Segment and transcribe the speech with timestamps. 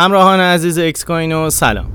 [0.00, 1.86] همراهان عزیز اکس کوینو سلام.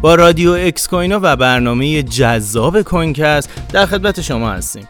[0.00, 4.88] با رادیو اکس کوینو و برنامه جذاب کوینکست در خدمت شما هستیم.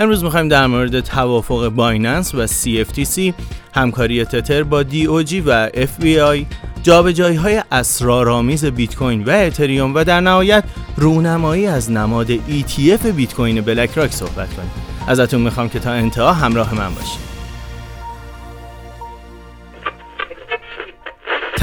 [0.00, 3.32] امروز می‌خوایم در مورد توافق بایننس و CFTC
[3.74, 6.46] همکاری تتر با DOJ و FBI
[6.82, 10.64] جابجایی های اسرارآمیز بیت کوین و اتریوم و در نهایت
[10.96, 14.70] رونمایی از نماد ETF بیت کوین بلک راک صحبت کنیم.
[15.08, 17.35] ازتون می‌خوام که تا انتها همراه من باشید.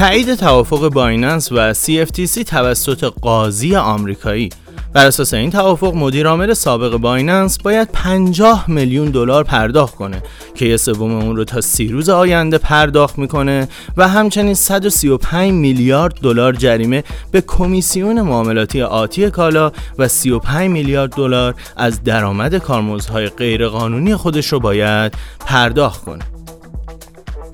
[0.04, 4.48] تایید توافق بایننس و CFTC توسط قاضی آمریکایی.
[4.92, 10.22] بر اساس این توافق مدیر عامل سابق بایننس باید 50 میلیون دلار پرداخت کنه
[10.54, 16.14] که یه سوم اون رو تا سی روز آینده پرداخت می‌کنه و همچنین 135 میلیارد
[16.14, 24.14] دلار جریمه به کمیسیون معاملاتی آتی کالا و 35 میلیارد دلار از درآمد کارمزدهای غیرقانونی
[24.14, 25.14] خودش رو باید
[25.46, 26.33] پرداخت کنه.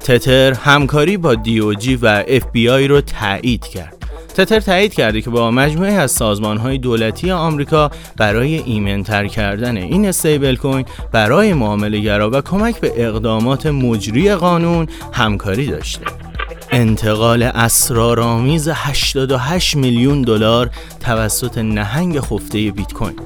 [0.00, 3.96] تتر همکاری با DOJ و اف بی آی رو تایید کرد.
[4.34, 10.08] تتر تایید کرده که با مجموعه از سازمان های دولتی آمریکا برای ایمن‌تر کردن این
[10.08, 16.04] stablecoin برای معامله گرا و کمک به اقدامات مجری قانون همکاری داشته.
[16.70, 23.16] انتقال اسرارآمیز 88 میلیون دلار توسط نهنگ خفته بیت کوین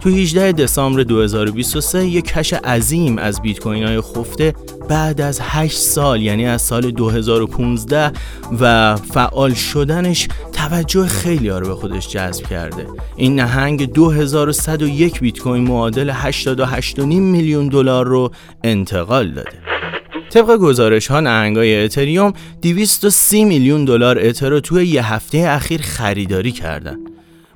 [0.00, 4.54] تو 18 دسامبر 2023 یک کش عظیم از بیت کوین های خفته
[4.88, 8.12] بعد از 8 سال یعنی از سال 2015
[8.60, 12.86] و فعال شدنش توجه خیلی رو به خودش جذب کرده.
[13.16, 18.30] این نهنگ 2101 بیت کوین معادل 88.5 میلیون دلار رو
[18.64, 19.58] انتقال داده.
[20.30, 26.52] طبق گزارش ها نهنگای اتریوم 230 میلیون دلار اتر رو توی یه هفته اخیر خریداری
[26.52, 26.96] کردن.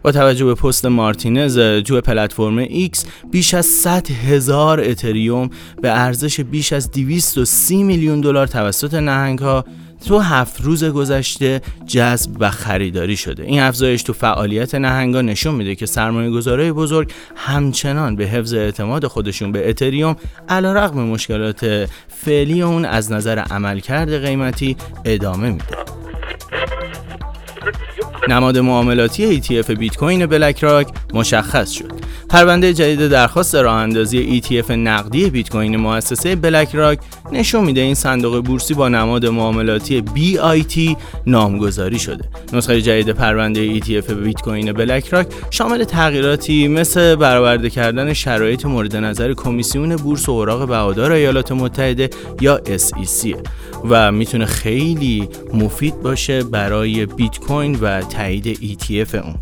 [0.03, 2.99] با توجه به پست مارتینز توی پلتفرم X
[3.31, 5.51] بیش از 100 هزار اتریوم
[5.83, 9.65] به ارزش بیش از 230 میلیون دلار توسط نهنگ ها
[10.07, 13.43] تو هفت روز گذشته جذب و خریداری شده.
[13.43, 19.07] این افزایش تو فعالیت نهنگا نشون میده که سرمایه گذاره بزرگ همچنان به حفظ اعتماد
[19.07, 20.17] خودشون به اتریوم
[20.49, 25.77] علا رقم مشکلات فعلی اون از نظر عملکرد قیمتی ادامه میده.
[28.29, 31.93] نماد معاملاتی ETF بیت کوین بلک راک مشخص شد.
[32.29, 36.99] پرونده جدید درخواست راه اندازی ETF نقدی بیت کوین مؤسسه بلک راک
[37.33, 40.97] نشون میده این صندوق بورسی با نماد معاملاتی BIT
[41.27, 42.25] نامگذاری شده.
[42.53, 48.97] نسخه جدید پرونده ETF بیت کوین بلک راک شامل تغییراتی مثل برآورده کردن شرایط مورد
[48.97, 53.37] نظر کمیسیون بورس و اوراق بهادار ایالات متحده یا SEC
[53.89, 59.35] و می‌تونه خیلی مفید باشه برای بیت کوین و تایید ETF اون.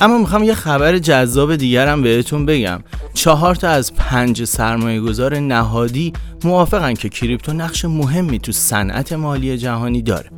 [0.00, 2.80] اما می‌خوام یه خبر جذاب دیگرم بهتون بگم.
[3.14, 6.12] چهار تا از پنج سرمایه گذار نهادی
[6.44, 10.30] موافقن که کریپتو نقش مهمی تو صنعت مالی جهانی داره.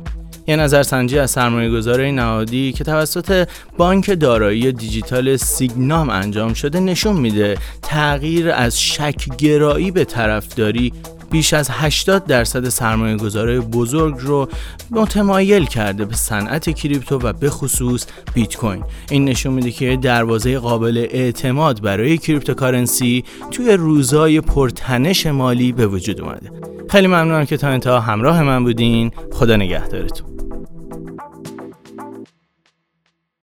[0.47, 3.47] یه نظرسنجی از سرمایه گذاره نهادی که توسط
[3.77, 10.93] بانک دارایی دیجیتال سیگنام انجام شده نشون میده تغییر از شک گرایی به طرفداری
[11.31, 14.47] بیش از 80 درصد سرمایه گذارای بزرگ رو
[14.91, 18.83] متمایل کرده به صنعت crypto و به خصوص بیت کوین.
[19.09, 26.21] این نشون میده که دروازه قابل اعتماد برای cryptocurrency توی روزای پرتنش مالی به وجود
[26.21, 26.51] اومده.
[26.89, 29.11] خیلی ممنونم که تا انتها همراه من بودین.
[29.31, 30.40] خدا نگهدارتون.